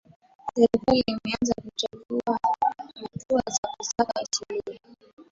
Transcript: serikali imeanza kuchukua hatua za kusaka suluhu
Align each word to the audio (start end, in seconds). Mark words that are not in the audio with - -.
serikali 0.55 0.99
imeanza 1.07 1.53
kuchukua 1.61 2.39
hatua 3.13 3.41
za 3.51 3.67
kusaka 3.77 4.25
suluhu 4.31 4.79